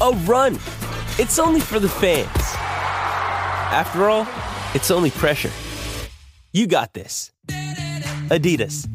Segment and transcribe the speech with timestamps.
[0.00, 0.54] a run.
[1.18, 2.28] It's only for the fans.
[3.72, 4.26] After all,
[4.74, 5.50] it's only pressure.
[6.52, 7.30] You got this.
[8.28, 8.86] Adidas.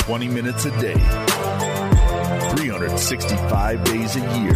[0.00, 4.52] Twenty minutes a day, 365 days a year.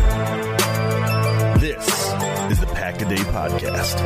[1.58, 1.86] This
[2.50, 4.00] is the Pack a Day Podcast.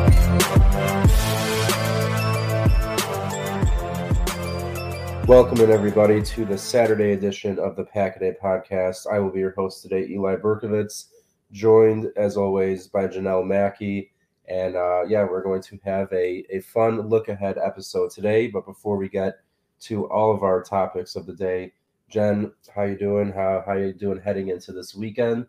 [5.27, 9.07] Welcome in everybody to the Saturday edition of the Pack a Day Podcast.
[9.11, 11.07] I will be your host today, Eli Berkovitz,
[11.51, 14.13] joined as always by Janelle Mackey.
[14.49, 18.49] And uh, yeah, we're going to have a, a fun look ahead episode today.
[18.49, 19.39] But before we get
[19.85, 21.73] to all of our topics of the day,
[22.11, 23.33] Jen, how you doing?
[23.33, 25.47] How how you doing heading into this weekend?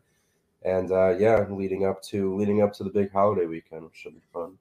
[0.63, 4.15] And uh, yeah, leading up to leading up to the big holiday weekend, which should
[4.15, 4.57] be fun.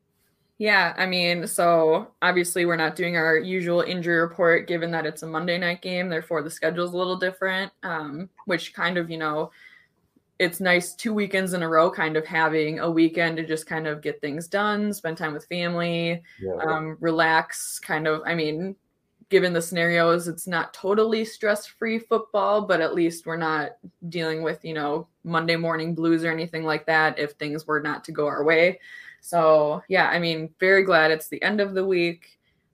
[0.58, 5.22] Yeah, I mean, so obviously we're not doing our usual injury report given that it's
[5.24, 9.18] a Monday night game, therefore the schedule's a little different, um, which kind of, you
[9.18, 9.50] know,
[10.38, 13.86] it's nice two weekends in a row kind of having a weekend to just kind
[13.88, 16.54] of get things done, spend time with family, Yeah.
[16.62, 18.76] um, relax, kind of, I mean,
[19.30, 23.72] given the scenarios, it's not totally stress-free football, but at least we're not
[24.08, 28.04] dealing with, you know, Monday morning blues or anything like that if things were not
[28.04, 28.80] to go our way.
[29.24, 32.26] So yeah, I mean, very glad it's the end of the week.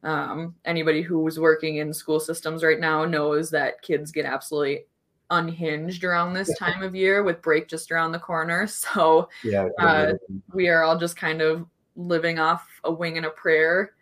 [0.03, 4.87] Um, anybody who's working in school systems right now knows that kids get absolutely
[5.31, 8.67] unhinged around this time of year with break just around the corner.
[8.67, 9.69] So Yeah.
[9.79, 10.15] uh,
[10.53, 13.93] we are all just kind of living off a wing and a prayer.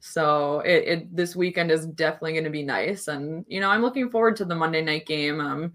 [0.00, 3.80] So it, it this weekend is definitely going to be nice, and you know I'm
[3.80, 5.40] looking forward to the Monday night game.
[5.40, 5.72] Um,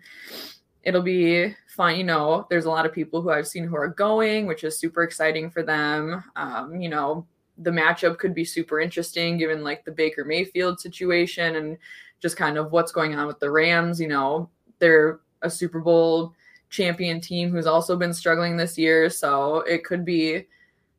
[0.84, 1.96] it'll be fun.
[1.96, 4.78] You know, there's a lot of people who I've seen who are going, which is
[4.78, 6.24] super exciting for them.
[6.36, 7.26] Um, you know,
[7.58, 11.78] the matchup could be super interesting given like the Baker Mayfield situation and
[12.20, 14.00] just kind of what's going on with the Rams.
[14.00, 14.50] You know,
[14.80, 16.34] they're a Super Bowl
[16.70, 20.48] champion team who's also been struggling this year, so it could be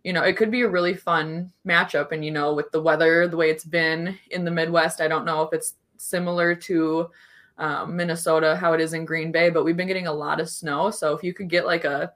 [0.03, 2.13] you know, it could be a really fun matchup.
[2.13, 5.27] And, you know, with the weather, the way it's been in the Midwest, I don't
[5.27, 7.11] know if it's similar to
[7.61, 10.49] um, Minnesota, how it is in Green Bay, but we've been getting a lot of
[10.49, 10.91] snow.
[10.91, 12.13] So if you could get like a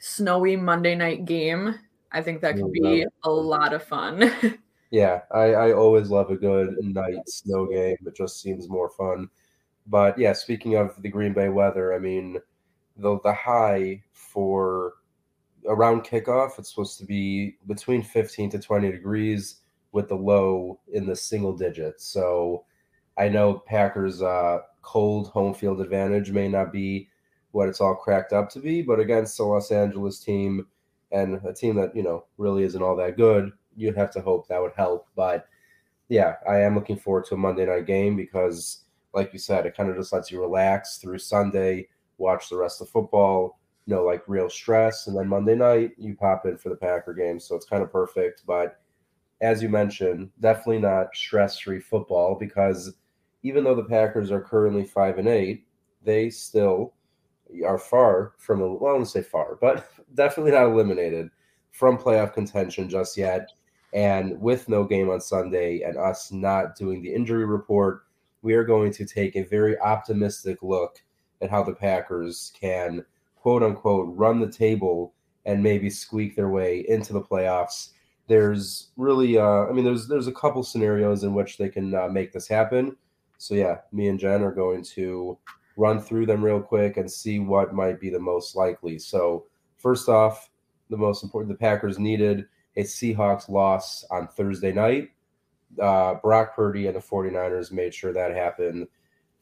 [0.00, 1.74] snowy Monday night game,
[2.12, 4.32] I think that could be a lot of fun.
[4.90, 7.96] Yeah, I, I always love a good night snow game.
[8.04, 9.30] It just seems more fun.
[9.86, 12.38] But yeah, speaking of the Green Bay weather, I mean,
[12.96, 14.94] the the high for
[15.66, 19.60] around kickoff, it's supposed to be between 15 to 20 degrees
[19.92, 22.06] with the low in the single digits.
[22.06, 22.64] So
[23.18, 27.08] I know Packers uh cold home field advantage may not be
[27.52, 30.66] what it's all cracked up to be, but against the Los Angeles team
[31.12, 34.46] and a team that, you know, really isn't all that good, you'd have to hope
[34.48, 35.08] that would help.
[35.16, 35.46] But
[36.08, 39.76] yeah, I am looking forward to a Monday night game because, like you said, it
[39.76, 41.88] kind of just lets you relax through Sunday,
[42.18, 46.46] watch the rest of football, no like real stress, and then Monday night you pop
[46.46, 47.40] in for the Packer game.
[47.40, 48.42] So it's kind of perfect.
[48.46, 48.79] But
[49.40, 52.92] as you mentioned, definitely not stress-free football because
[53.42, 55.66] even though the Packers are currently five and eight,
[56.02, 56.92] they still
[57.66, 61.30] are far from well, I won't say far, but definitely not eliminated
[61.70, 63.50] from playoff contention just yet.
[63.92, 68.02] And with no game on Sunday and us not doing the injury report,
[68.42, 70.98] we are going to take a very optimistic look
[71.42, 73.04] at how the Packers can
[73.36, 75.14] quote unquote run the table
[75.46, 77.90] and maybe squeak their way into the playoffs.
[78.26, 82.08] There's really, uh, I mean, there's there's a couple scenarios in which they can uh,
[82.08, 82.96] make this happen.
[83.38, 85.38] So yeah, me and Jen are going to
[85.76, 88.98] run through them real quick and see what might be the most likely.
[88.98, 89.46] So
[89.78, 90.50] first off,
[90.90, 92.46] the most important, the Packers needed
[92.76, 95.10] a Seahawks loss on Thursday night.
[95.80, 98.88] Uh, Brock Purdy and the 49ers made sure that happened.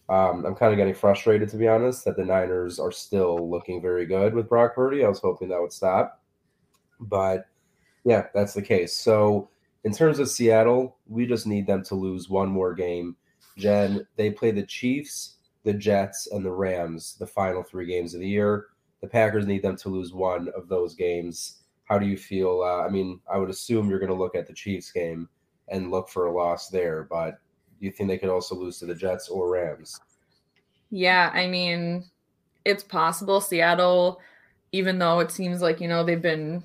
[0.09, 3.83] Um, I'm kind of getting frustrated, to be honest, that the Niners are still looking
[3.83, 5.05] very good with Brock Purdy.
[5.05, 6.23] I was hoping that would stop.
[7.01, 7.48] But
[8.09, 8.95] yeah, that's the case.
[8.95, 9.51] So,
[9.85, 13.15] in terms of Seattle, we just need them to lose one more game.
[13.59, 18.21] Jen, they play the Chiefs, the Jets, and the Rams the final three games of
[18.21, 18.69] the year.
[19.03, 21.65] The Packers need them to lose one of those games.
[21.85, 22.63] How do you feel?
[22.63, 25.29] Uh, I mean, I would assume you're going to look at the Chiefs game
[25.69, 27.39] and look for a loss there, but
[27.79, 30.01] do you think they could also lose to the Jets or Rams?
[30.89, 32.07] Yeah, I mean,
[32.65, 33.43] it's possible.
[33.43, 34.19] Seattle,
[34.73, 36.63] even though it seems like, you know, they've been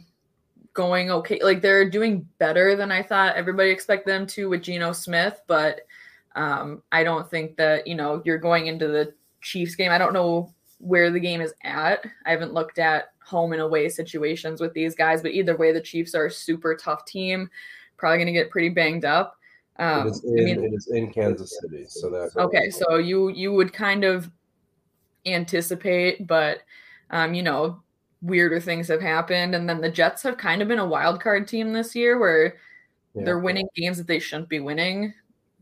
[0.73, 4.91] going okay, like they're doing better than I thought everybody expect them to with Geno
[4.91, 5.81] Smith, but
[6.35, 9.91] um, I don't think that, you know, you're going into the Chiefs game.
[9.91, 12.03] I don't know where the game is at.
[12.25, 15.81] I haven't looked at home and away situations with these guys, but either way, the
[15.81, 17.49] Chiefs are a super tough team,
[17.97, 19.37] probably going to get pretty banged up.
[19.77, 22.69] Um, it, is in, I mean, it is in Kansas City, so that okay.
[22.69, 24.29] So you you would kind of
[25.25, 26.59] anticipate, but
[27.09, 27.81] um, you know,
[28.23, 31.47] weirder things have happened, and then the Jets have kind of been a wild card
[31.47, 32.55] team this year, where
[33.13, 33.25] yeah.
[33.25, 35.13] they're winning games that they shouldn't be winning,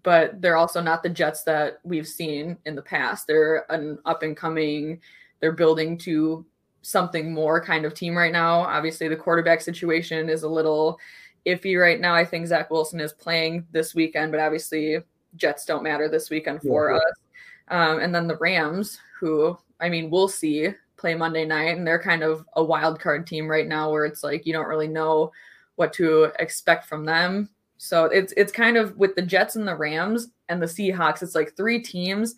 [0.04, 3.28] but they're also not the Jets that we've seen in the past.
[3.28, 5.02] They're an up and coming.
[5.40, 6.46] They're building to
[6.84, 8.62] something more kind of team right now.
[8.62, 11.00] Obviously, the quarterback situation is a little
[11.46, 12.14] iffy right now.
[12.14, 14.98] I think Zach Wilson is playing this weekend, but obviously
[15.36, 16.98] Jets don't matter this weekend for yeah.
[16.98, 17.14] us.
[17.68, 20.70] Um, and then the Rams, who I mean, we'll see
[21.02, 24.24] play Monday night, and they're kind of a wild card team right now, where it's
[24.24, 25.32] like you don't really know
[25.76, 27.50] what to expect from them.
[27.78, 31.36] So it's it's kind of with the Jets and the Rams and the Seahawks, it's
[31.36, 32.36] like three teams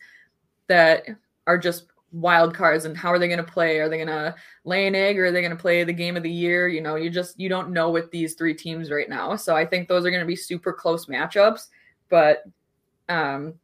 [0.68, 1.06] that
[1.46, 3.80] are just wild cards and how are they going to play?
[3.80, 6.16] Are they going to lay an egg or are they going to play the game
[6.16, 6.68] of the year?
[6.68, 9.36] You know you just you don't know with these three teams right now.
[9.36, 11.68] So i think those are going to be super close matchups
[12.10, 12.44] but
[13.10, 13.56] um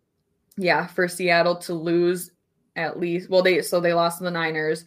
[0.57, 2.31] yeah for seattle to lose
[2.79, 4.85] at least well they so they lost to the niners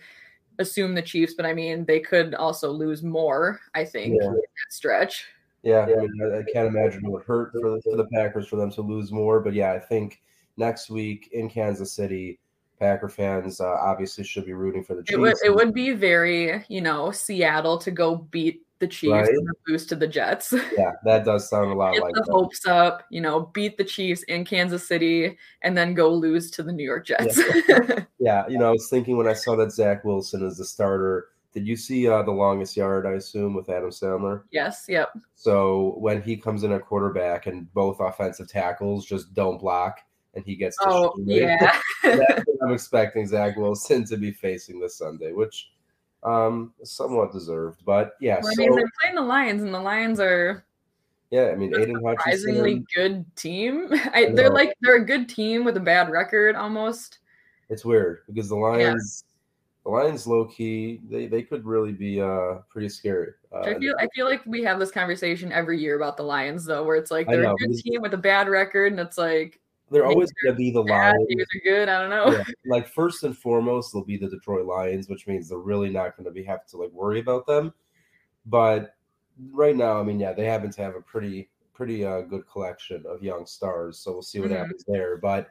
[0.59, 4.33] assume the chiefs but i mean they could also lose more i think yeah.
[4.71, 5.27] stretch
[5.65, 8.57] yeah, I, mean, I, can't imagine it would hurt for the, for the packers for
[8.57, 10.21] them to lose more but yeah i think
[10.57, 12.39] next week in kansas city
[12.83, 15.13] Packer fans uh, obviously should be rooting for the Chiefs.
[15.13, 19.29] It would, it would be very, you know, Seattle to go beat the Chiefs right?
[19.29, 20.53] and lose to the Jets.
[20.77, 22.33] Yeah, that does sound a lot Get like the that.
[22.33, 26.63] hopes up, you know, beat the Chiefs in Kansas City and then go lose to
[26.63, 27.39] the New York Jets.
[27.69, 30.65] Yeah, yeah you know, I was thinking when I saw that Zach Wilson is the
[30.65, 31.29] starter.
[31.55, 33.07] Did you see uh, the longest yard?
[33.07, 34.43] I assume with Adam Sandler.
[34.51, 34.87] Yes.
[34.89, 35.11] Yep.
[35.35, 40.01] So when he comes in at quarterback and both offensive tackles just don't block,
[40.35, 40.77] and he gets.
[40.81, 41.79] Oh yeah.
[42.03, 45.71] That's what I'm expecting Zach Wilson to be facing this Sunday, which
[46.23, 47.83] um somewhat deserved.
[47.85, 50.65] But yeah, well, I mean they're playing the Lions, and the Lions are.
[51.31, 53.89] Yeah, I mean, Aidan surprisingly Hutchinson, good team.
[54.13, 57.21] I, they're like they're a good team with a bad record almost.
[57.71, 59.25] It's weird because the Lions,
[59.85, 63.33] the Lions, low key, they they could really be uh pretty scary.
[63.51, 66.67] Uh, I feel I feel like we have this conversation every year about the Lions
[66.67, 69.17] though, where it's like they're know, a good team with a bad record, and it's
[69.17, 69.59] like
[69.93, 71.27] they're always going to be the Lions.
[71.31, 71.89] are good.
[71.89, 72.37] I don't know.
[72.37, 72.45] Yeah.
[72.67, 76.25] Like first and foremost, they'll be the Detroit Lions, which means they're really not going
[76.25, 77.73] to be have to like worry about them.
[78.47, 78.95] But
[79.53, 83.05] right now, I mean, yeah, they happen to have a pretty pretty uh, good collection
[83.07, 83.99] of young stars.
[83.99, 84.59] So we'll see what mm-hmm.
[84.59, 85.17] happens there.
[85.17, 85.49] But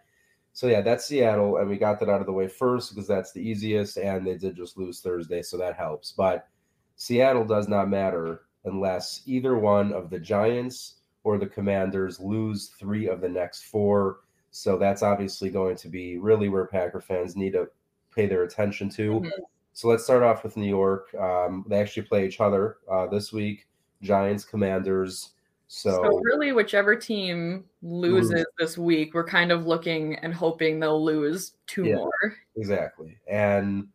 [0.53, 3.31] so yeah, that's Seattle, and we got that out of the way first because that's
[3.31, 6.11] the easiest, and they did just lose Thursday, so that helps.
[6.11, 6.47] But
[6.95, 13.07] Seattle does not matter unless either one of the Giants or the Commanders lose three
[13.07, 14.19] of the next four
[14.51, 17.67] so that's obviously going to be really where Packer fans need to
[18.13, 19.11] pay their attention to.
[19.13, 19.43] Mm-hmm.
[19.73, 21.13] So let's start off with New York.
[21.15, 23.67] Um, they actually play each other uh, this week
[24.01, 25.31] Giants, Commanders.
[25.67, 28.45] So, so, really, whichever team loses lose.
[28.59, 32.11] this week, we're kind of looking and hoping they'll lose two yeah, more.
[32.57, 33.17] Exactly.
[33.29, 33.87] And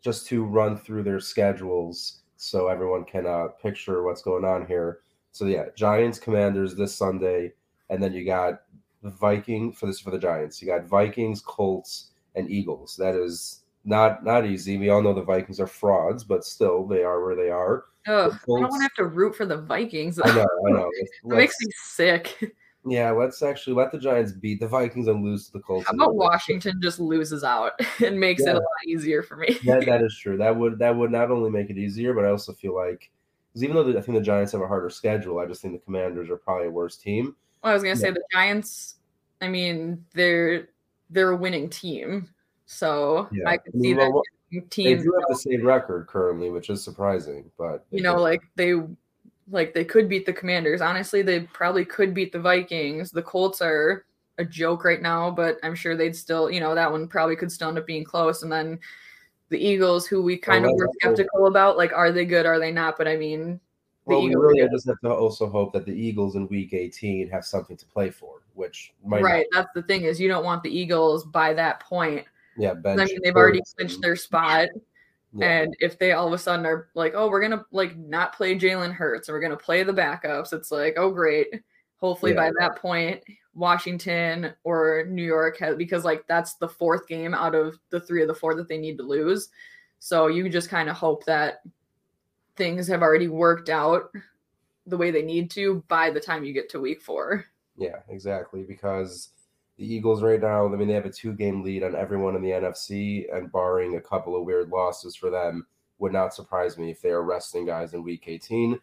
[0.00, 5.00] just to run through their schedules so everyone can uh, picture what's going on here.
[5.32, 7.52] So, yeah, Giants, Commanders this Sunday.
[7.90, 8.62] And then you got
[9.10, 10.60] Viking for this for the Giants.
[10.60, 12.96] You got Vikings, Colts, and Eagles.
[12.96, 14.78] That is not not easy.
[14.78, 17.84] We all know the Vikings are frauds, but still they are where they are.
[18.08, 20.20] Oh, I don't want to have to root for the Vikings.
[20.22, 20.90] I know, I know.
[21.24, 22.52] it makes me sick.
[22.88, 25.88] Yeah, let's actually let the Giants beat the Vikings and lose to the Colts.
[25.88, 27.72] How about Washington just loses out
[28.04, 28.50] and makes Yeah.
[28.50, 29.58] it a lot easier for me?
[29.64, 30.36] that, that is true.
[30.36, 33.10] That would that would not only make it easier, but I also feel like
[33.52, 35.74] because even though the, I think the Giants have a harder schedule, I just think
[35.74, 37.34] the Commanders are probably a worse team.
[37.64, 38.95] Well, I was gonna say the Giants.
[39.40, 40.68] I mean, they're
[41.10, 42.28] they're a winning team,
[42.66, 43.48] so Yeah.
[43.48, 46.50] I could I see mean, that well, winning They do have the same record currently,
[46.50, 47.50] which is surprising.
[47.58, 48.74] But You know, like they
[49.50, 50.80] like they could beat the Commanders.
[50.80, 53.10] Honestly, they probably could beat the Vikings.
[53.10, 54.04] The Colts are
[54.38, 57.52] a joke right now, but I'm sure they'd still, you know, that one probably could
[57.52, 58.42] still end up being close.
[58.42, 58.78] And then
[59.48, 62.46] the Eagles, who we kind of were skeptical about, like, are they good?
[62.46, 62.98] Are they not?
[62.98, 63.60] But I mean,
[64.06, 67.44] well, we really just have to also hope that the Eagles in Week 18 have
[67.44, 69.46] something to play for, which might not- right?
[69.52, 72.24] That's the thing is you don't want the Eagles by that point.
[72.56, 74.68] yeah, bench I mean, they've already clinched their spot.
[75.34, 75.46] Yeah.
[75.46, 78.58] And if they all of a sudden are like, oh, we're gonna like not play
[78.58, 81.48] Jalen Hurts and we're gonna play the backups, it's like, oh great.
[81.98, 82.52] Hopefully by Yeah.
[82.60, 83.22] that point,
[83.54, 88.22] Washington or New York has because like that's the fourth game out of the three
[88.22, 89.50] of the four that they need to lose.
[89.98, 91.60] So you just kind of hope that
[92.56, 94.10] things have already worked out
[94.86, 97.44] the way they need to by the time you get to week four.
[97.76, 98.62] Yeah, exactly.
[98.62, 99.30] Because
[99.76, 102.42] the Eagles right now, I mean, they have a two game lead on everyone in
[102.42, 105.66] the NFC, and barring a couple of weird losses for them,
[105.98, 108.78] would not surprise me if they are resting guys in week 18.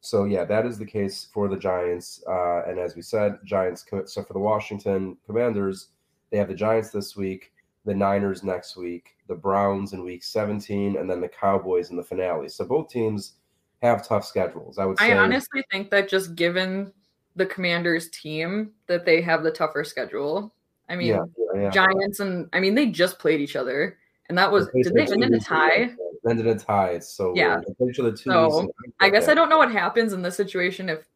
[0.00, 2.22] So, yeah, that is the case for the Giants.
[2.28, 5.88] Uh, and as we said, Giants, so for the Washington Commanders,
[6.30, 7.52] they have the Giants this week,
[7.84, 12.04] the Niners next week, the Browns in week 17, and then the Cowboys in the
[12.04, 12.48] finale.
[12.48, 13.34] So, both teams
[13.82, 14.78] have tough schedules.
[14.78, 15.12] I would say.
[15.12, 16.92] I honestly think that just given
[17.36, 20.54] the Commanders team that they have the tougher schedule.
[20.88, 21.24] I mean, yeah,
[21.54, 21.70] yeah, yeah.
[21.70, 23.98] Giants and I mean they just played each other,
[24.28, 25.90] and that was did they end in a tie?
[26.28, 26.90] Ended in a tie.
[26.90, 27.60] It's so Yeah.
[27.78, 27.90] weird.
[27.90, 31.06] Each other two So, I guess I don't know what happens in this situation if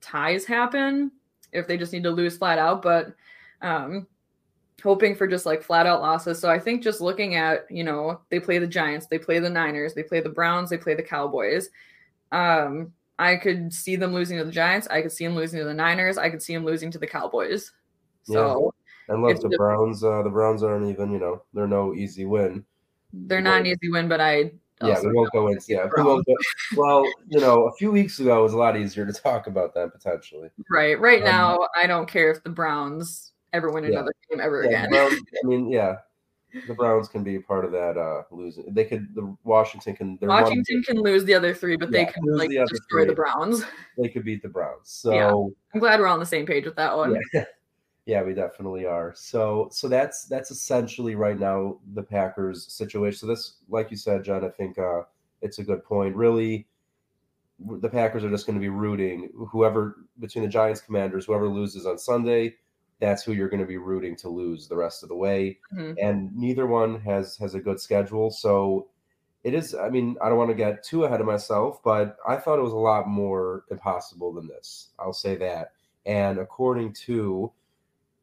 [0.00, 1.12] ties happen,
[1.52, 3.14] if they just need to lose flat out, but
[3.62, 4.06] um
[4.82, 6.38] hoping for just like flat out losses.
[6.38, 9.50] So I think just looking at, you know, they play the Giants, they play the
[9.50, 11.70] Niners, they play the Browns, they play the Cowboys.
[12.32, 15.64] Um I could see them losing to the Giants, I could see them losing to
[15.64, 17.72] the Niners, I could see them losing to the Cowboys.
[18.24, 18.74] So
[19.08, 20.04] And look, the just- Browns.
[20.04, 21.12] Uh, the Browns aren't even.
[21.12, 22.64] You know, they're no easy win.
[23.12, 24.50] they're not an easy win, but I
[24.82, 25.64] Yeah, we won't go into.
[25.68, 26.34] Yeah, we won't go,
[26.76, 29.72] well, you know, a few weeks ago it was a lot easier to talk about
[29.72, 30.50] them potentially.
[30.70, 31.00] Right.
[31.00, 33.90] Right Um, now, I don't care if the Browns ever win Yeah.
[33.90, 34.90] another game ever Yeah, again.
[34.90, 35.96] Browns, I mean, yeah,
[36.66, 38.72] the Browns can be a part of that uh losing.
[38.72, 39.14] They could.
[39.14, 40.16] The Washington can.
[40.20, 43.14] they're one- Washington can lose the other three, but they can like the destroy the.
[43.14, 43.64] Browns.
[43.98, 44.80] they could beat the Browns.
[44.84, 45.12] So.
[45.12, 45.30] Yeah.
[45.74, 47.18] I'm glad we're on the same page with that one.
[47.34, 47.44] Yeah.
[48.06, 49.12] yeah, we definitely are.
[49.16, 53.18] So so that's that's essentially right now the Packers situation.
[53.18, 55.02] So this, like you said, John, I think uh,
[55.42, 56.14] it's a good point.
[56.14, 56.66] Really,
[57.58, 61.84] the Packers are just going to be rooting whoever between the Giants, Commanders, whoever loses
[61.86, 62.54] on Sunday.
[63.00, 65.58] That's who you're going to be rooting to lose the rest of the way.
[65.74, 65.96] Mhm.
[66.00, 68.30] And neither one has has a good schedule.
[68.30, 68.88] So
[69.44, 69.74] it is.
[69.74, 72.62] I mean, I don't want to get too ahead of myself, but I thought it
[72.62, 74.90] was a lot more impossible than this.
[74.98, 75.72] I'll say that.
[76.06, 77.52] And according to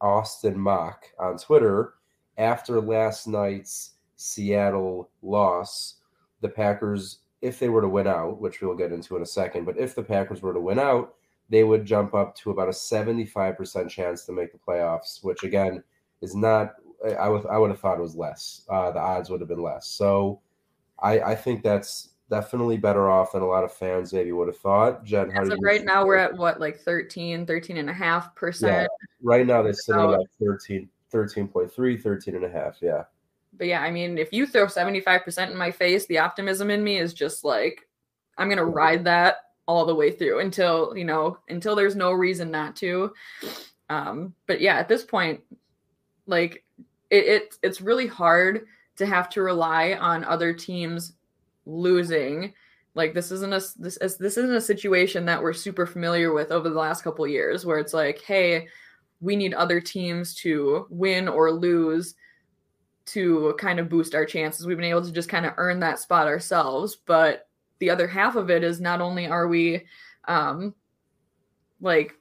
[0.00, 1.94] Austin Mock on Twitter,
[2.36, 5.96] after last night's Seattle loss,
[6.40, 9.64] the Packers, if they were to win out, which we'll get into in a second,
[9.64, 11.14] but if the Packers were to win out,
[11.50, 15.82] they would jump up to about a 75% chance to make the playoffs, which again
[16.22, 16.74] is not,
[17.18, 18.62] I would, I would have thought it was less.
[18.68, 19.86] Uh, the odds would have been less.
[19.86, 20.40] So
[21.00, 24.56] I, I think that's definitely better off than a lot of fans maybe would have
[24.56, 25.04] thought.
[25.04, 27.92] Jen, how As do of right now, we're at what, like 13, 13 and a
[27.92, 28.88] half percent.
[29.22, 32.78] Right now, they're sitting About- about 13, 13.3, 13 and a half.
[32.80, 33.04] Yeah.
[33.56, 36.96] But yeah, I mean, if you throw 75% in my face, the optimism in me
[36.98, 37.86] is just like,
[38.36, 42.12] I'm going to ride that all the way through until, you know, until there's no
[42.12, 43.12] reason not to.
[43.88, 45.40] Um, but yeah, at this point,
[46.26, 46.64] like
[47.10, 48.66] it, it it's really hard
[48.96, 51.12] to have to rely on other teams
[51.66, 52.52] losing.
[52.94, 56.50] Like this isn't a this is- this isn't a situation that we're super familiar with
[56.52, 58.68] over the last couple years where it's like, hey,
[59.20, 62.14] we need other teams to win or lose
[63.06, 64.66] to kind of boost our chances.
[64.66, 66.96] We've been able to just kind of earn that spot ourselves.
[66.96, 67.48] But
[67.84, 69.84] the other half of it is not only are we
[70.26, 70.74] um
[71.80, 72.14] like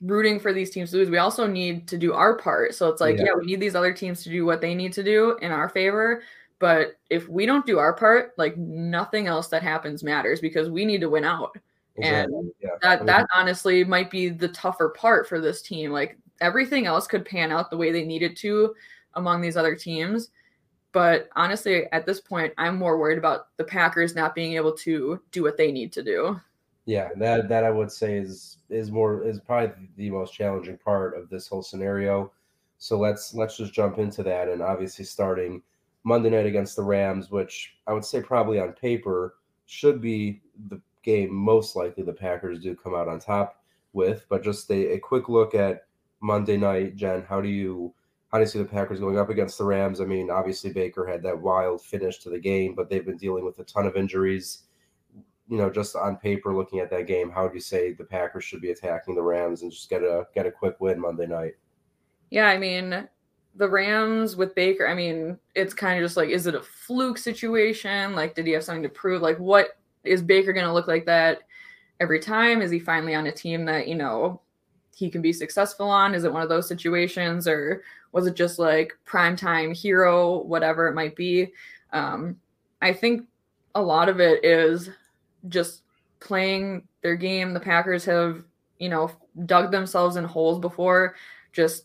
[0.00, 2.74] rooting for these teams to lose, we also need to do our part.
[2.74, 3.24] So it's like, Yeah.
[3.26, 5.68] yeah, we need these other teams to do what they need to do in our
[5.68, 6.22] favor.
[6.58, 10.84] But if we don't do our part, like nothing else that happens matters because we
[10.84, 11.56] need to win out
[12.00, 12.52] And Exactly.
[12.60, 12.68] yeah.
[12.82, 17.06] I that that honestly might be the tougher part for this team like everything else
[17.06, 18.74] could pan out the way they needed to
[19.14, 20.28] among these other teams
[20.96, 25.20] but honestly at this point i'm more worried about the packers not being able to
[25.30, 26.40] do what they need to do
[26.86, 31.18] Yeah, that that I would say is is more is probably the most challenging part
[31.18, 32.32] of this whole scenario.
[32.78, 35.62] So let's let's just jump into that and obviously starting
[36.04, 39.34] Monday night against the Rams, which I would say probably on paper
[39.66, 43.60] should be the game most likely the Packers do come out on top
[43.92, 44.24] with.
[44.28, 45.86] But just a, a quick look at
[46.20, 47.22] Monday night, Jen.
[47.28, 47.92] How do you
[48.36, 50.00] how do you see the Packers going up against the Rams?
[50.00, 53.44] I mean, obviously Baker had that wild finish to the game, but they've been dealing
[53.44, 54.64] with a ton of injuries
[55.48, 58.44] you know, just on paper, looking at that game, how would you say the Packers
[58.44, 61.54] should be attacking the Rams and just get a get a quick win Monday night?
[62.30, 63.08] Yeah, I mean,
[63.54, 67.18] the Rams with Baker, I mean, it's kind of just like, is it a fluke
[67.18, 68.14] situation?
[68.14, 69.22] Like, did he have something to prove?
[69.22, 71.42] Like, what is Baker going to look like that
[72.00, 72.60] every time?
[72.60, 74.40] Is he finally on a team that, you know,
[74.96, 76.14] he can be successful on?
[76.14, 80.94] Is it one of those situations or was it just like primetime hero, whatever it
[80.94, 81.52] might be?
[81.92, 82.36] Um,
[82.80, 83.26] I think
[83.74, 84.88] a lot of it is
[85.48, 85.82] just
[86.18, 87.52] playing their game.
[87.52, 88.42] The Packers have,
[88.78, 89.10] you know,
[89.44, 91.14] dug themselves in holes before,
[91.52, 91.84] just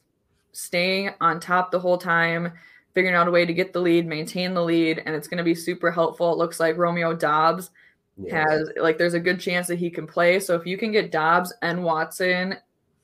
[0.53, 2.53] staying on top the whole time,
[2.93, 5.43] figuring out a way to get the lead, maintain the lead, and it's going to
[5.43, 6.31] be super helpful.
[6.31, 7.71] It looks like Romeo Doubs
[8.17, 8.31] yes.
[8.31, 10.39] has like there's a good chance that he can play.
[10.39, 12.55] So if you can get Doubs and Watson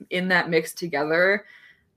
[0.09, 1.45] in that mix together,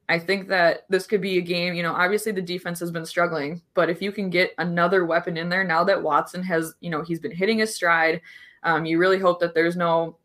[0.09, 1.75] I think that this could be a game.
[1.75, 5.37] You know, obviously the defense has been struggling, but if you can get another weapon
[5.37, 8.21] in there now that Watson has, you know, he's been hitting his stride,
[8.63, 10.17] um, you really hope that there's no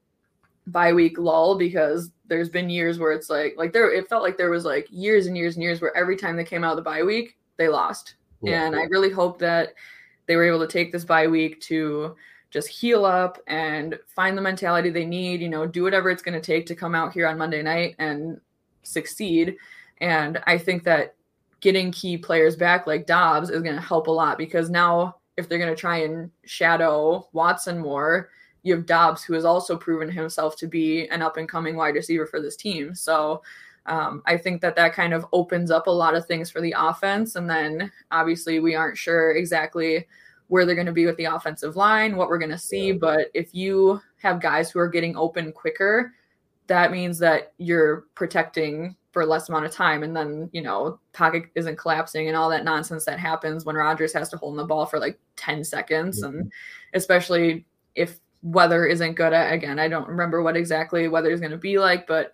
[0.67, 4.35] bye week lull because there's been years where it's like like there it felt like
[4.35, 6.77] there was like years and years and years where every time they came out of
[6.77, 8.65] the bye week they lost yeah.
[8.65, 9.75] and i really hope that
[10.25, 12.15] they were able to take this bye week to
[12.55, 16.33] just heal up and find the mentality they need you know do whatever it's going
[16.33, 18.39] to take to come out here on monday night and
[18.83, 19.57] succeed
[19.99, 21.15] and i think that
[21.65, 25.49] getting key players back like Doubs is going to help a lot because now if
[25.49, 28.29] they're going to try and shadow Watson more,
[28.61, 31.95] you have Doubs who has also proven himself to be an up and coming wide
[31.95, 32.93] receiver for this team.
[32.93, 33.41] So
[33.87, 36.75] um, I think that that kind of opens up a lot of things for the
[36.77, 37.35] offense.
[37.35, 40.07] And then obviously, we aren't sure exactly
[40.47, 42.89] where they're going to be with the offensive line, what we're going to see.
[42.89, 42.97] Yeah.
[42.99, 46.13] But if you have guys who are getting open quicker,
[46.67, 51.45] that means that you're protecting for less amount of time and then you know pocket
[51.55, 54.85] isn't collapsing and all that nonsense that happens when Rodgers has to hold the ball
[54.85, 56.39] for like 10 seconds mm-hmm.
[56.39, 56.51] and
[56.93, 61.53] especially if weather isn't good at, again I don't remember what exactly weather is going
[61.53, 62.33] to be like but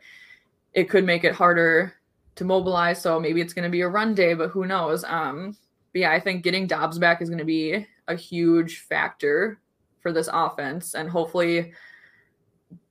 [0.74, 1.94] it could make it harder
[2.34, 5.56] to mobilize so maybe it's going to be a run day but who knows um
[5.94, 9.60] but yeah I think getting Doubs back is going to be a huge factor
[10.00, 11.74] for this offense and hopefully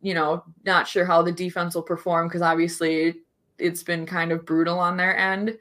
[0.00, 3.16] you know, not sure how the defense will perform because obviously
[3.58, 5.56] it's been kind of brutal on their end.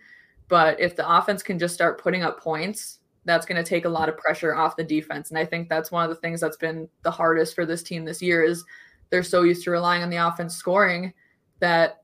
[0.48, 3.90] But if the offense can just start putting up points, that's going to take a
[3.90, 5.30] lot of pressure off the defense.
[5.30, 8.06] And I think that's one of the things that's been the hardest for this team
[8.06, 8.64] this year is
[9.10, 11.14] they're so used to relying on the offense scoring
[11.60, 11.99] that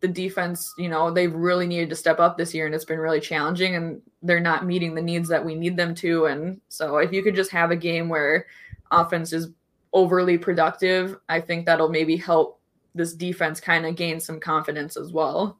[0.00, 2.98] the defense, you know, they've really needed to step up this year and it's been
[2.98, 6.26] really challenging and they're not meeting the needs that we need them to.
[6.26, 8.46] And so if you could just have a game where
[8.90, 9.48] offense is
[9.92, 12.60] overly productive, I think that'll maybe help
[12.94, 15.58] this defense kind of gain some confidence as well.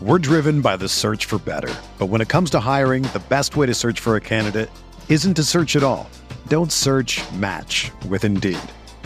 [0.00, 1.72] We're driven by the search for better.
[1.98, 4.70] But when it comes to hiring, the best way to search for a candidate
[5.08, 6.08] isn't to search at all.
[6.48, 8.58] Don't search match with Indeed.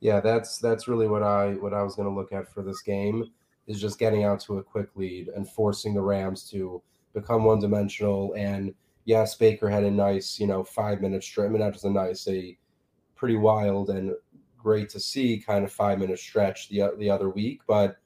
[0.00, 2.82] Yeah, that's that's really what I what I was going to look at for this
[2.82, 3.30] game
[3.66, 6.82] is just getting out to a quick lead and forcing the Rams to
[7.12, 8.32] become one dimensional.
[8.34, 11.46] And yes, Baker had a nice, you know, five minute stretch.
[11.46, 12.56] I mean, just a nice, a
[13.16, 14.12] pretty wild and
[14.56, 17.96] great to see kind of five minute stretch the the other week, but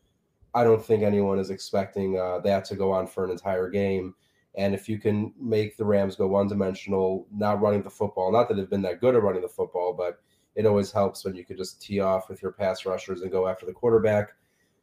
[0.54, 4.14] I don't think anyone is expecting uh, that to go on for an entire game.
[4.54, 8.48] And if you can make the Rams go one dimensional, not running the football, not
[8.48, 10.20] that they've been that good at running the football, but
[10.54, 13.48] it always helps when you could just tee off with your pass rushers and go
[13.48, 14.34] after the quarterback.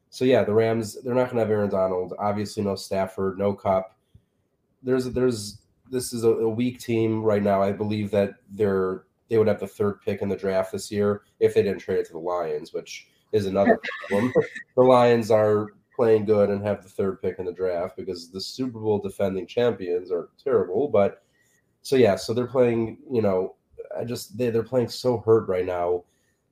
[0.10, 2.14] So yeah, the Rams they're not going to have Aaron Donald.
[2.20, 3.96] Obviously, no Stafford, no Kupp.
[4.82, 5.60] There's there's
[5.92, 7.62] this is a, a weak team right now.
[7.62, 11.22] I believe that they're they would have the third pick in the draft this year
[11.40, 14.34] if they didn't trade it to the Lions, which is another problem.
[14.76, 18.42] the Lions are playing good and have the third pick in the draft because the
[18.42, 20.88] Super Bowl defending champions are terrible.
[20.88, 21.22] But
[21.84, 22.98] so yeah, so they're playing.
[23.12, 23.56] You know,
[23.98, 26.04] I just they they're playing so hurt right now.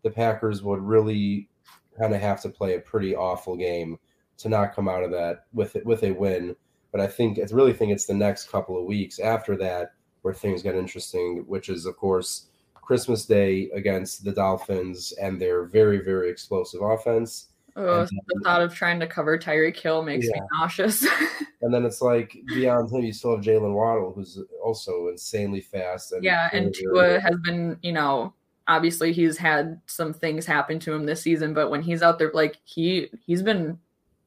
[0.04, 1.50] The Packers would really
[1.98, 3.98] kind of have to play a pretty awful game
[4.38, 6.56] to not come out of that with it with a win.
[6.92, 10.34] But I think I really think it's the next couple of weeks after that where
[10.34, 12.48] things get interesting, which is of course
[12.88, 17.48] Christmas Day against the Dolphins and their very, very explosive offense.
[17.80, 20.42] Oh, then, the thought of trying to cover Tyreek Hill makes yeah.
[20.42, 21.06] me nauseous.
[21.62, 26.12] and then it's like beyond him, you still have Jaylen Waddle, who's also insanely fast.
[26.12, 28.34] And yeah, and Tua has been, you know,
[28.68, 32.32] obviously he's had some things happen to him this season, but when he's out there,
[32.34, 33.78] like he he's been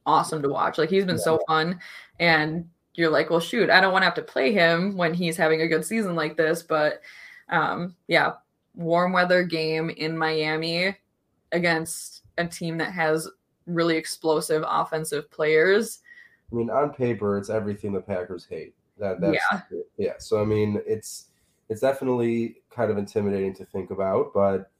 [0.05, 0.77] awesome to watch.
[0.77, 1.23] Like he's been yeah.
[1.23, 1.77] so fun,
[2.19, 5.35] and you're like, well, shoot, I don't want to have to play him when he's
[5.35, 7.01] having a good season like this, but
[7.49, 8.33] um, yeah,
[8.75, 10.95] warm weather game in Miami
[11.51, 13.29] against a team that has
[13.65, 15.99] really explosive offensive players.
[16.51, 18.73] I mean, on paper, it's everything the Packers hate.
[18.97, 19.61] That that's yeah.
[19.97, 20.13] yeah.
[20.19, 21.27] So I mean, it's
[21.69, 24.71] it's definitely kind of intimidating to think about, but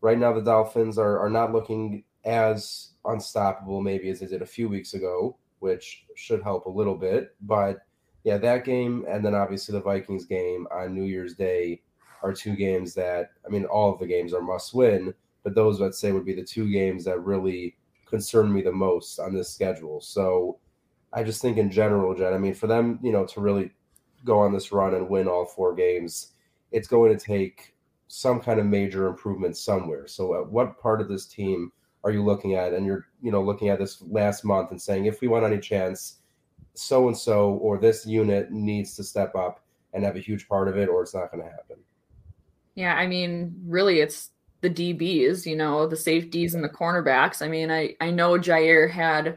[0.00, 4.46] right now the Dolphins are are not looking as unstoppable maybe as they did a
[4.46, 7.34] few weeks ago, which should help a little bit.
[7.42, 7.78] But
[8.24, 11.80] yeah, that game and then obviously the Vikings game on New Year's Day
[12.22, 15.80] are two games that I mean, all of the games are must win, but those
[15.80, 17.76] I'd say would be the two games that really
[18.08, 20.00] concern me the most on this schedule.
[20.00, 20.58] So
[21.12, 23.70] I just think in general, Jen, I mean, for them, you know, to really
[24.24, 26.32] go on this run and win all four games,
[26.72, 27.74] it's going to take
[28.08, 30.06] some kind of major improvement somewhere.
[30.06, 31.72] So at what part of this team
[32.04, 32.72] are you looking at?
[32.72, 35.58] And you're, you know, looking at this last month and saying, if we want any
[35.58, 36.16] chance,
[36.74, 40.68] so and so or this unit needs to step up and have a huge part
[40.68, 41.76] of it, or it's not going to happen.
[42.74, 47.42] Yeah, I mean, really, it's the DBs, you know, the safeties and the cornerbacks.
[47.42, 49.36] I mean, I I know Jaire had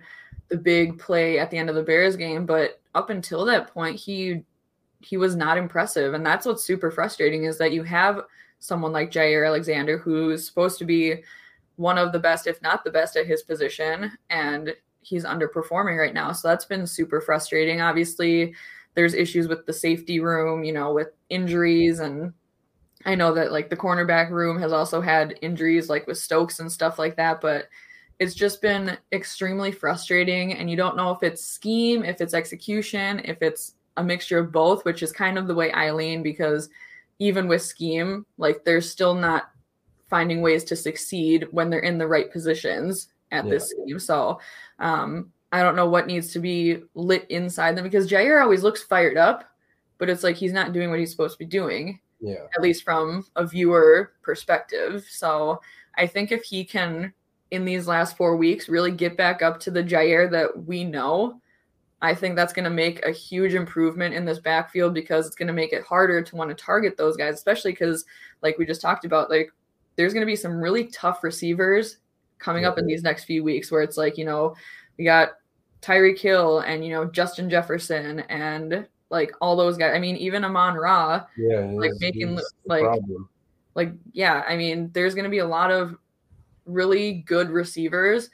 [0.50, 3.98] the big play at the end of the Bears game, but up until that point,
[3.98, 4.44] he
[5.00, 8.22] he was not impressive, and that's what's super frustrating is that you have
[8.60, 11.24] someone like Jaire Alexander who's supposed to be
[11.78, 16.14] one of the best, if not the best, at his position, and he's underperforming right
[16.14, 16.32] now.
[16.32, 17.82] So that's been super frustrating.
[17.82, 18.54] Obviously,
[18.94, 22.34] there's issues with the safety room, you know, with injuries and
[23.06, 26.72] I know that like the cornerback room has also had injuries like with Stokes and
[26.72, 27.68] stuff like that, but
[28.20, 33.22] it's just been extremely frustrating and you don't know if it's scheme, if it's execution,
[33.26, 36.70] if it's a mixture of both, which is kind of the way I lean because
[37.20, 39.52] even with scheme, like they're still not
[40.10, 43.52] finding ways to succeed when they're in the right positions at yeah.
[43.52, 43.98] this scheme.
[43.98, 44.40] So
[44.80, 48.84] um, I don't know what needs to be lit inside them because Jaire always looks
[48.84, 49.46] fired up,
[49.98, 52.46] but it's like he's not doing what he's supposed to be doing yeah.
[52.56, 55.06] at least from a viewer perspective.
[55.10, 55.60] So
[55.98, 57.14] I think if he can,
[57.52, 61.42] in these last four weeks, really get back up to the Jaire that we know,
[62.02, 65.48] I think that's going to make a huge improvement in this backfield because it's going
[65.48, 68.06] to make it harder to want to target those guys, especially because,
[68.42, 69.52] like we just talked about, like
[69.96, 71.98] there's going to be some really tough receivers
[72.40, 74.56] coming up in these next few weeks where it's like, you know,
[74.98, 75.34] we got
[75.82, 79.94] Tyreek Hill and, you know, Justin Jefferson and like all those guys.
[79.94, 82.86] I mean, even Amon Ra, yeah, like making like
[83.76, 84.44] like yeah.
[84.48, 85.96] I mean, there's going to be a lot of
[86.66, 88.30] really good receivers,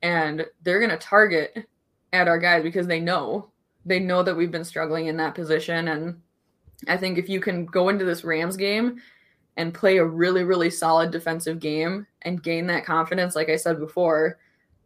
[0.00, 1.66] and they're going to target
[2.12, 3.50] at our guys because they know
[3.84, 5.88] they know that we've been struggling in that position.
[5.88, 6.20] And
[6.86, 9.02] I think if you can go into this Rams game
[9.56, 13.78] and play a really really solid defensive game and gain that confidence, like I said
[13.78, 14.38] before.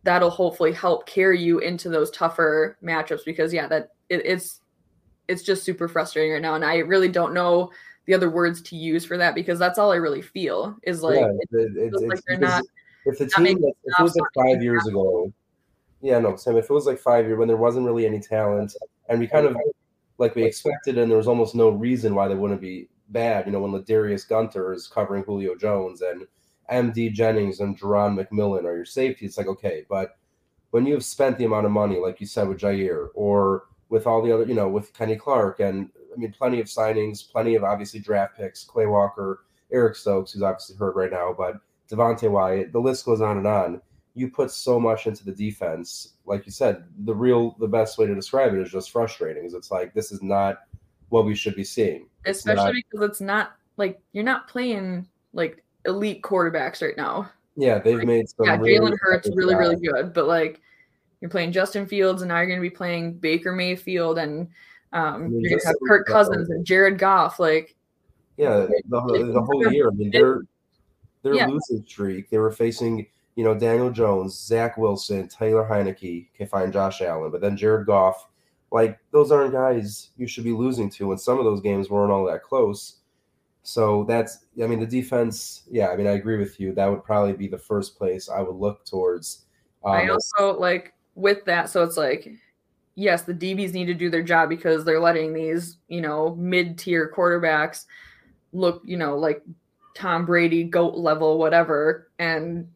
[0.03, 4.61] That'll hopefully help carry you into those tougher matchups because yeah, that it, it's
[5.29, 7.71] it's just super frustrating right now and i really don't know
[8.07, 11.19] the other words to use for that because that's all i really feel is like,
[11.21, 12.63] yeah, it, it, it's, like they're not
[13.05, 15.33] if the team if it was like five years ago
[16.03, 18.75] yeah no sam if it was like five years when there wasn't really any talent
[19.09, 19.57] and we kind of
[20.19, 23.53] like we expected and there was almost no reason why they wouldn't be bad you
[23.53, 26.27] know when LaDarius Gunter is covering Julio Jones and
[26.71, 30.17] MD Jennings and Jerron McMillian are your safety, it's like okay, but
[30.71, 34.07] when you have spent the amount of money, like you said with Jaire, or with
[34.07, 37.55] all the other, you know, with Kenny Clark, and I mean, plenty of signings, plenty
[37.55, 42.31] of obviously draft picks, Quay Walker, Eric Stokes, who's obviously hurt right now, but Devonte
[42.31, 43.81] Wyatt, the list goes on and on.
[44.15, 48.07] You put so much into the defense, like you said, the real, the best way
[48.07, 49.45] to describe it is just frustrating.
[49.45, 50.61] Is it's like this is not
[51.11, 55.63] what we should be seeing, especially not, because it's not like you're not playing like
[55.85, 57.31] elite quarterbacks right now.
[57.57, 58.47] Yeah, they've like, made some.
[58.47, 60.63] Yeah, really Jalen Hurts really, really good, but like
[61.21, 64.49] you're playing Justin Fields, and now you're going to be playing Baker Mayfield, and
[64.93, 67.39] um, I mean, you're going to have Kirk Cousins and Jared Goff.
[67.39, 67.75] Like,
[68.37, 68.83] yeah, the,
[69.33, 69.89] the whole year.
[69.89, 70.43] I mean, they're
[71.27, 71.47] their yeah.
[71.47, 72.31] losing streak.
[72.31, 77.31] They were facing, you know, Daniel Jones, Zach Wilson, Taylor Heinicke, can find Josh Allen,
[77.31, 78.29] but then Jared Goff.
[78.73, 82.13] Like those aren't guys you should be losing to, and some of those games weren't
[82.13, 82.97] all that close.
[83.63, 85.63] So that's, I mean, the defense.
[85.71, 86.73] Yeah, I mean, I agree with you.
[86.73, 89.47] That would probably be the first place I would look towards.
[89.85, 91.69] Um, I also like with that.
[91.69, 92.31] So it's like,
[92.95, 96.79] yes, the DBs need to do their job because they're letting these, you know, mid
[96.79, 97.87] tier quarterbacks
[98.53, 99.43] look, you know, like
[99.97, 102.11] Tom Brady, GOAT level, whatever.
[102.19, 102.69] And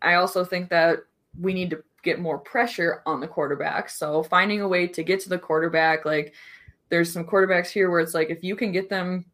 [0.00, 1.00] I also think that
[1.40, 3.88] we need to get more pressure on the quarterback.
[3.88, 6.34] So finding a way to get to the quarterback, like
[6.88, 9.24] there's some quarterbacks here where it's like if you can get them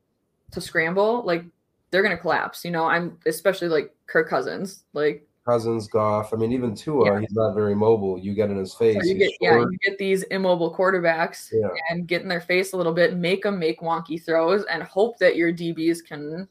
[0.51, 1.44] to scramble, like
[1.90, 2.64] they're gonna collapse.
[2.64, 4.85] You know, I'm especially like Kirk Cousins.
[4.92, 6.35] Like Cousins, Goff.
[6.35, 7.21] I mean, even Tua, yeah.
[7.21, 8.19] he's not very mobile.
[8.19, 8.97] You get in his face.
[9.01, 11.69] So you get, yeah, you get these immobile quarterbacks yeah.
[11.89, 15.19] and get in their face a little bit, make them make wonky throws, and hope
[15.19, 16.47] that your DBs can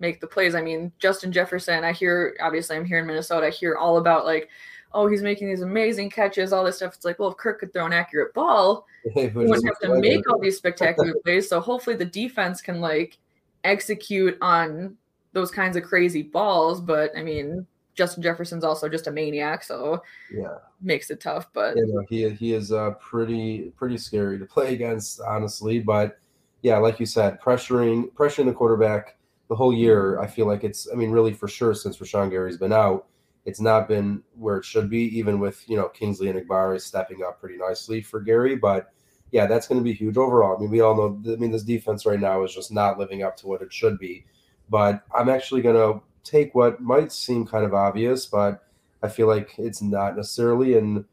[0.00, 0.54] make the plays.
[0.54, 4.26] I mean, Justin Jefferson, I hear, obviously, I'm here in Minnesota, I hear all about
[4.26, 4.50] like,
[4.92, 6.94] oh, he's making these amazing catches, all this stuff.
[6.94, 8.84] It's like, well, if Kirk could throw an accurate ball,
[9.14, 11.48] he wouldn't have to make all these spectacular plays.
[11.48, 13.16] So hopefully the defense can like
[13.64, 14.98] execute on
[15.32, 16.82] those kinds of crazy balls.
[16.82, 20.02] But I mean, Justin Jefferson's also just a maniac, so
[20.32, 21.52] yeah, makes it tough.
[21.52, 21.76] But
[22.08, 25.78] he he is uh, pretty pretty scary to play against, honestly.
[25.80, 26.18] But
[26.62, 29.16] yeah, like you said, pressuring pressuring the quarterback
[29.48, 30.18] the whole year.
[30.20, 30.88] I feel like it's.
[30.90, 33.06] I mean, really for sure since Rashan Gary's been out,
[33.44, 35.02] it's not been where it should be.
[35.18, 38.92] Even with you know Kingsley Enagbare stepping up pretty nicely for Gary, but
[39.32, 40.56] yeah, that's going to be huge overall.
[40.56, 41.32] I mean, we all know.
[41.32, 43.98] I mean, this defense right now is just not living up to what it should
[43.98, 44.24] be.
[44.70, 48.62] But I'm actually going to take what might seem kind of obvious, but
[49.02, 50.76] I feel like it's not necessarily.
[50.76, 51.04] And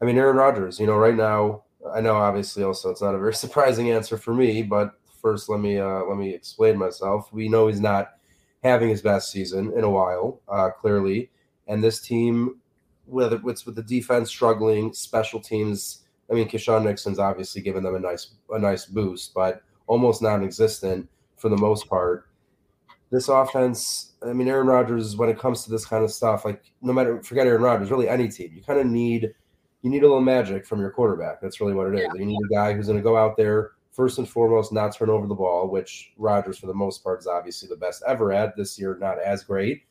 [0.00, 3.18] I mean, Aaron Rodgers, you know, right now, I know obviously also it's not a
[3.18, 7.32] very surprising answer for me, but first let me uh, let me explain myself.
[7.32, 8.14] We know he's not
[8.62, 11.30] having his best season in a while, uh, clearly,
[11.66, 12.56] and this team,
[13.06, 16.04] whether it's with the defense struggling, special teams.
[16.30, 21.08] I mean, Keisean Nixon's obviously given them a nice a nice boost, but almost non-existent
[21.36, 22.27] for the most part
[23.10, 26.62] this offense, I mean, Aaron Rodgers, when it comes to this kind of stuff, like
[26.82, 29.34] no matter forget Aaron Rodgers, really any team, you kind of need
[29.82, 31.40] you need a little magic from your quarterback.
[31.40, 32.08] That's really what it is.
[32.12, 32.20] Yeah.
[32.20, 35.08] You need a guy who's going to go out there first and foremost, not turn
[35.08, 38.56] over the ball, which Rodgers for the most part is obviously the best ever at.
[38.56, 39.84] This year, not as great,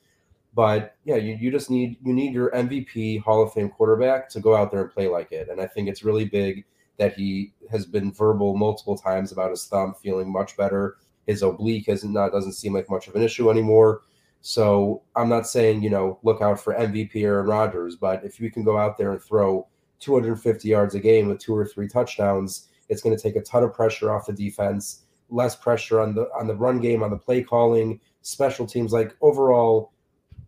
[0.53, 4.39] but yeah, you, you just need you need your MVP Hall of Fame quarterback to
[4.39, 5.49] go out there and play like it.
[5.49, 6.65] And I think it's really big
[6.97, 11.85] that he has been verbal multiple times about his thumb feeling much better his oblique
[11.87, 14.01] has not doesn't seem like much of an issue anymore.
[14.41, 18.49] So I'm not saying you know look out for MVP Aaron Rodgers, but if you
[18.49, 19.67] can go out there and throw
[19.99, 23.63] 250 yards a game with two or three touchdowns, it's going to take a ton
[23.63, 27.17] of pressure off the defense, less pressure on the on the run game, on the
[27.17, 28.93] play calling, special teams.
[28.93, 29.91] Like overall,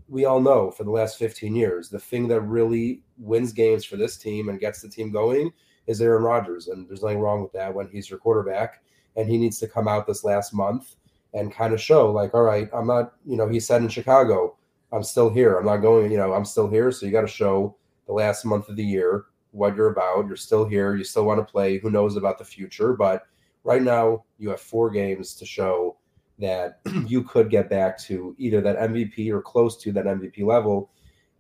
[0.08, 3.98] we all know for the last 15 years, the thing that really wins games for
[3.98, 5.52] this team and gets the team going
[5.88, 8.82] is Aaron Rodgers, and there's nothing wrong with that when he's your quarterback
[9.20, 10.96] and he needs to come out this last month
[11.34, 14.56] and kind of show like, all right, I'm not, you know, he said in Chicago,
[14.94, 15.58] I'm still here.
[15.58, 16.90] I'm not going, you know, I'm still here.
[16.92, 17.76] So you got to show
[18.08, 20.26] the last month of the year what you're about.
[20.28, 20.96] You're still here.
[20.96, 21.78] You still want to play.
[21.80, 22.94] Who knows about the future?
[22.94, 23.24] But
[23.66, 25.98] right now, you have four games to show
[26.40, 30.92] that you could get back to either that MVP or close to that MVP level.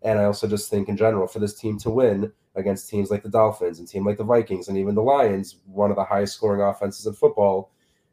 [0.02, 3.24] And I also just think in general for this team to win, against teams like
[3.24, 6.36] the Dolphins and team like the Vikings and even the Lions, one of the highest
[6.36, 7.72] scoring offenses in football.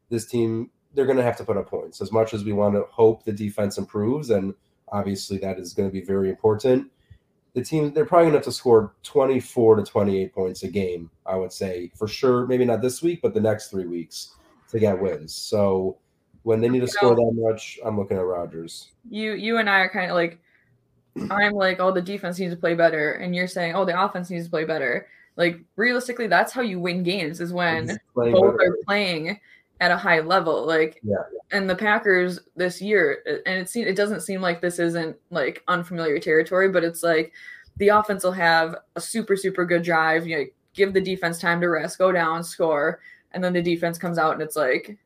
[0.09, 2.01] This team, they're going to have to put up points.
[2.01, 4.53] As much as we want to hope the defense improves, and
[4.89, 6.89] obviously that is going to be very important.
[7.53, 11.09] The team, they're probably going to have to score 24 to 28 points a game,
[11.25, 12.45] I would say, for sure.
[12.45, 14.35] Maybe not this week, but the next three weeks
[14.69, 15.33] to get wins.
[15.33, 15.97] So
[16.43, 18.91] when they need to you score know, that much, I'm looking at Rodgers.
[19.09, 20.39] You, you and I are kind of like
[21.31, 24.29] I'm like, oh, the defense needs to play better, and you're saying, oh, the offense
[24.29, 25.07] needs to play better.
[25.35, 28.71] Like realistically, that's how you win games is when both better.
[28.71, 29.39] are playing
[29.79, 30.65] at a high level.
[30.65, 31.17] Like, Yeah.
[31.51, 35.63] and the Packers this year, and it seems it doesn't seem like this isn't like
[35.67, 37.31] unfamiliar territory, but it's like
[37.77, 40.25] the offense will have a super super good drive.
[40.25, 42.99] You know, give the defense time to rest, go down, score,
[43.33, 44.97] and then the defense comes out and it's like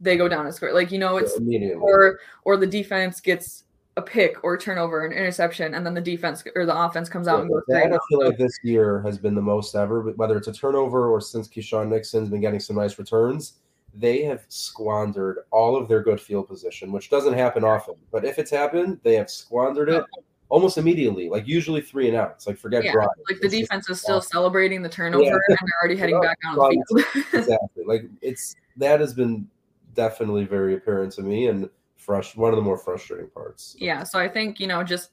[0.00, 0.72] they go down and score.
[0.74, 1.80] Like you know, it's immediately.
[1.80, 3.64] or or the defense gets
[3.98, 7.40] a pick or turnover, an interception, and then the defense or the offense comes out
[7.40, 7.92] and goes that.
[7.92, 11.08] I feel like this year has been the most ever, but whether it's a turnover
[11.08, 13.54] or since Keisean Nixon's been getting some nice returns,
[13.92, 17.96] they have squandered all of their good field position, which doesn't happen often.
[18.12, 20.04] But if it's happened, they have squandered it
[20.48, 22.46] almost immediately, like usually three and outs.
[22.46, 23.08] Like forget Yeah, drive.
[23.28, 26.56] Like the It's defense is still celebrating the turnover and they're already heading back on
[26.56, 27.24] the field.
[27.34, 27.84] exactly.
[27.84, 29.48] Like it's that has been
[29.94, 31.68] definitely very apparent to me and
[32.08, 33.76] fresh one of the more frustrating parts.
[33.78, 35.10] yeah, so I think, you know, just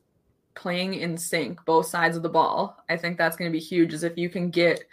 [0.53, 3.93] playing in sync, both sides of the ball, I think that's going to be huge.
[3.93, 4.85] Is if you can get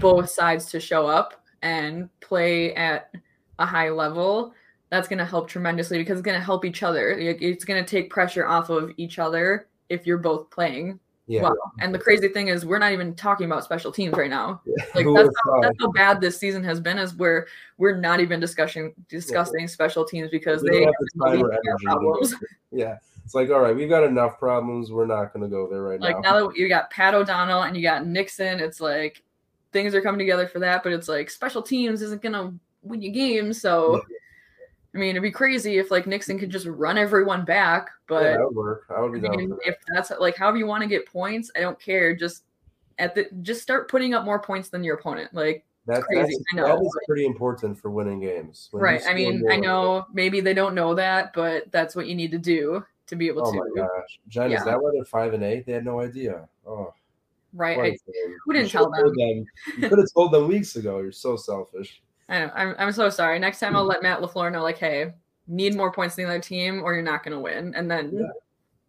[0.00, 3.12] both sides to show up and play at
[3.60, 4.52] a high level,
[4.90, 7.10] that's going to help tremendously because it's going to help each other.
[7.12, 10.98] It's going to take pressure off of each other if you're both playing
[11.28, 11.42] Yeah.
[11.42, 11.56] well.
[11.78, 14.62] And the crazy thing is, we're not even talking about special teams right now.
[14.94, 16.98] Like that's how, that's how bad this season has been.
[16.98, 21.26] Is where we're not even discussing discussing special teams because We they have have the
[21.26, 22.34] time or energy problems.
[22.72, 22.96] Yeah.
[23.24, 24.90] It's like, all right, we've got enough problems.
[24.90, 26.16] We're not going to go there right Like now.
[26.16, 29.22] Like now that you got Pat O'Donnell and you got Nixon, it's like
[29.70, 30.82] things are coming together for that.
[30.82, 33.60] But it's like special teams isn't gonna win you games.
[33.60, 34.02] So
[34.98, 37.88] I mean, it'd be crazy if like Nixon could just run everyone back.
[38.08, 38.84] But yeah, that would work.
[38.90, 41.60] I would be down mean, if that's like however you want to get points, I
[41.60, 42.16] don't care.
[42.16, 42.42] Just
[42.98, 45.32] at the just start putting up more points than your opponent.
[45.32, 48.68] Like That's, crazy, that's, I know, that is pretty important for winning games.
[48.72, 49.00] When right.
[49.06, 52.38] I mean, I know maybe they don't know that, but that's what you need to
[52.38, 53.58] do to be able Oh to.
[53.58, 54.58] my gosh, Jen, Yeah.
[54.58, 55.64] is that why they're five and eight?
[55.64, 56.48] They had no idea.
[56.66, 56.92] Oh,
[57.54, 57.78] Right.
[57.78, 57.96] I,
[58.44, 59.46] who didn't tell told them.
[59.78, 60.98] You could have told them weeks ago.
[60.98, 62.02] You're so selfish.
[62.28, 62.50] I know.
[62.54, 63.38] I'm, I'm so sorry.
[63.38, 63.88] Next time I'll Hmm.
[63.90, 65.12] let Matt LaFleur know, like, hey,
[65.46, 67.74] need more points than the other team or you're not going to win.
[67.74, 68.26] And then, Yeah.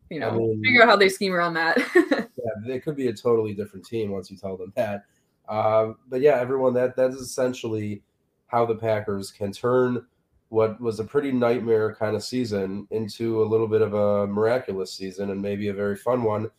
[0.09, 1.77] you I know, mean- figure out how they scheme around that.
[2.41, 5.03] Yeah, they could be a totally different team once you tell them that.
[5.49, 8.01] Um, but yeah, everyone, that that is essentially
[8.47, 10.05] how the Packers can turn
[10.47, 14.93] what was a pretty nightmare kind of season into a little bit of a miraculous
[14.93, 16.49] season and maybe a very fun one.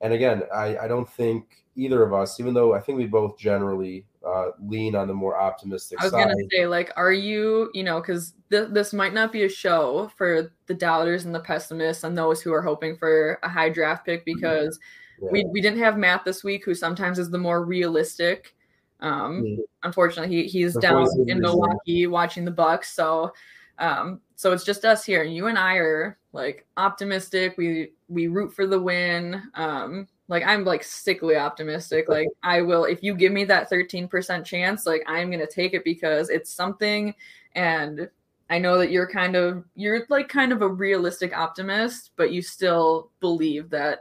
[0.00, 3.38] And again, I, I don't think either of us, even though I think we both
[3.38, 6.24] generally uh, lean on the more optimistic I was side.
[6.28, 10.10] gonna say, like, are you, you know, because th- this might not be a show
[10.16, 14.04] for the doubters and the pessimists and those who are hoping for a high draft
[14.04, 14.78] pick because
[15.22, 15.28] Yeah.
[15.32, 18.54] we we didn't have Matt this week, who sometimes is the more realistic.
[19.00, 19.58] Um, Mm.
[19.84, 21.40] unfortunately, he he's The down in reason.
[21.40, 23.32] Milwaukee watching the Bucks, so
[23.78, 25.22] um, so it's just us here.
[25.22, 27.54] And you and I are like optimistic.
[27.56, 29.40] We we root for the win.
[29.54, 32.08] Um, like I'm like sickly optimistic.
[32.08, 35.84] Like I will if you give me that 13% chance, like I'm gonna take it
[35.84, 37.14] because it's something
[37.54, 38.08] and
[38.50, 42.42] I know that you're kind of you're like kind of a realistic optimist, but you
[42.42, 44.00] still believe that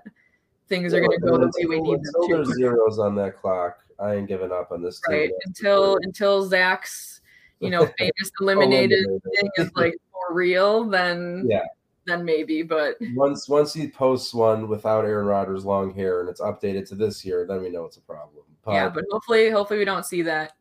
[0.70, 2.28] things are gonna go the way we need them to.
[2.30, 5.02] there's zeros on that clock, I ain't giving up on this.
[5.10, 5.32] Right.
[5.46, 6.00] Until sure.
[6.04, 7.22] until Zach's,
[7.60, 9.22] you know, famous eliminated Eliminated.
[9.40, 11.63] thing is like for real, then Yeah.
[12.08, 12.63] Then maybe.
[12.63, 16.96] But once once he posts one without Aaron Rodgers' long hair and it's updated to
[16.96, 18.43] this year, then we know it's a problem.
[18.63, 20.54] But yeah, but hopefully hopefully we don't see that.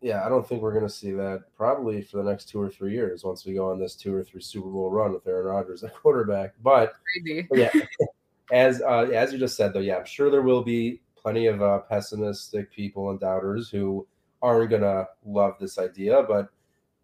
[0.00, 2.92] yeah, I don't think we're gonna see that probably for the next two or three
[2.92, 5.82] years once we go on this two or three Super Bowl run with Aaron Rodgers
[5.84, 6.54] at quarterback.
[6.62, 7.46] But Crazy.
[7.48, 7.70] but yeah,
[8.52, 11.60] as uh, as you just said though, yeah, I'm sure there will be plenty of
[11.60, 14.06] uh, pessimistic people and doubters who
[14.42, 16.22] aren't gonna love this idea.
[16.22, 16.48] But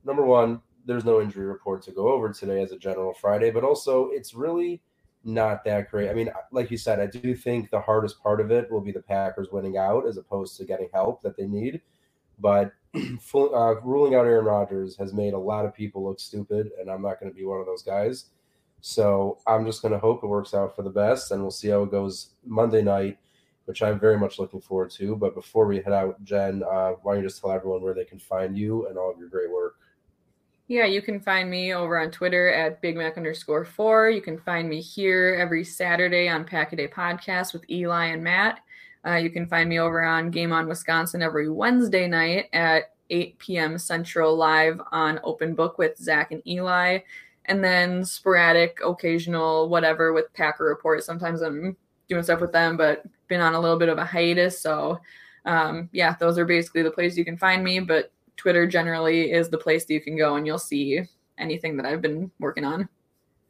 [0.05, 3.65] number one, there's no injury report to go over today as a general Friday, but
[3.65, 4.81] also it's really
[5.25, 6.09] not that great.
[6.09, 8.93] I mean, like you said, I do think the hardest part of it will be
[8.93, 11.81] the Packers winning out as opposed to getting help that they need.
[12.39, 16.89] But uh, ruling out Aaron Rodgers has made a lot of people look stupid, and
[16.89, 18.27] I'm not going to be one of those guys.
[18.81, 21.69] So I'm just going to hope it works out for the best, and we'll see
[21.69, 23.19] how it goes Monday night,
[23.65, 25.17] which I'm very much looking forward to.
[25.17, 28.05] But before we head out, Jen, uh, why don't you just tell everyone where they
[28.05, 29.77] can find you and all of your great work?
[30.69, 34.11] Yeah, you can find me over on Twitter at Big Mac underscore four.
[34.11, 38.25] You can find me here every Saturday on Pack a Day Podcast with Eli and
[38.25, 38.59] Matt.
[39.07, 43.39] Uh, you can find me over on Game on Wisconsin every Wednesday night at 8
[43.39, 43.79] p.m.
[43.79, 46.99] Central live on Open Book with Zach and Eli.
[47.45, 51.05] And then sporadic, occasional, whatever with Packer Report.
[51.05, 51.77] Sometimes I'm
[52.09, 54.61] doing stuff with them, but been on a little bit of a hiatus.
[54.61, 54.99] So,
[55.45, 57.79] um, yeah, those are basically the places you can find me.
[57.79, 61.01] But Twitter generally is the place that you can go and you'll see
[61.39, 62.89] anything that I've been working on.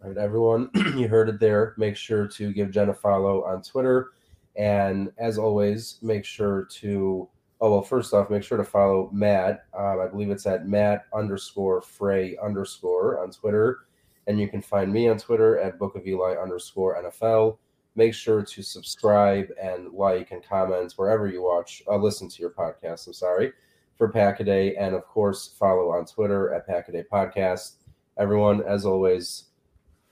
[0.03, 1.75] All right, everyone, you heard it there.
[1.77, 4.11] Make sure to give Jen a follow on Twitter.
[4.57, 7.29] And as always, make sure to
[7.59, 9.65] Oh well, first off, make sure to follow Matt.
[9.73, 13.87] Um, I believe it's at Matt underscore Frey underscore on Twitter,
[14.27, 17.57] and you can find me on Twitter at Book of Eli underscore NFL.
[17.95, 22.51] Make sure to subscribe and like and comment wherever you watch, uh, listen to your
[22.51, 23.07] podcast.
[23.07, 23.53] I'm sorry
[23.97, 27.75] for Packaday, and of course follow on Twitter at Packaday Podcast.
[28.19, 29.45] Everyone, as always,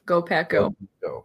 [0.06, 0.74] Go Pack Go.
[1.02, 1.24] go.